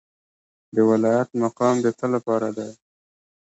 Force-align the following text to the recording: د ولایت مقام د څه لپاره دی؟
د 0.73 0.77
ولایت 0.89 1.29
مقام 1.43 1.75
د 1.81 1.87
څه 1.99 2.05
لپاره 2.13 2.47
دی؟ 2.57 2.69